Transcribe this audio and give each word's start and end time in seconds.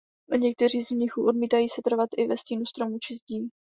Někteří 0.39 0.83
z 0.83 0.91
mnichů 0.91 1.25
odmítají 1.27 1.69
setrvat 1.69 2.09
i 2.17 2.27
ve 2.27 2.37
stínu 2.37 2.65
stromů 2.65 2.99
či 2.99 3.15
zdí. 3.15 3.49